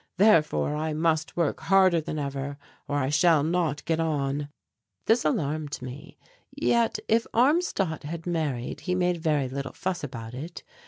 [0.17, 2.57] Therefore I must work harder than ever
[2.87, 4.49] or I shall not get on."
[5.05, 6.17] This alarmed me.
[6.49, 10.63] Yet, if Armstadt had married he made very little fuss about it.